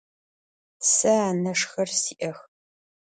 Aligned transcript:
Se 0.93 1.11
aneşşxer 1.29 1.89
si'ex. 2.01 2.37